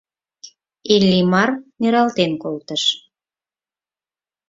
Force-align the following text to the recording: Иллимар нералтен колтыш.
Иллимар 0.93 1.49
нералтен 1.81 2.31
колтыш. 2.43 2.83